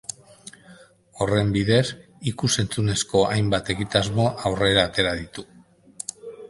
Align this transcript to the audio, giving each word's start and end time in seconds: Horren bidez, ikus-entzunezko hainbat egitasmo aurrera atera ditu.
Horren 1.25 1.51
bidez, 1.57 1.83
ikus-entzunezko 2.33 3.23
hainbat 3.29 3.73
egitasmo 3.77 4.27
aurrera 4.51 4.89
atera 4.91 5.15
ditu. 5.23 5.47